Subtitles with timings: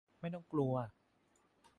[0.19, 0.73] ไม่ต้องกลัว!